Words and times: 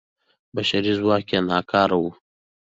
بشري 0.55 0.93
ځواک 0.99 1.27
یې 1.33 1.39
ناکاره 1.49 1.97
و. 2.01 2.03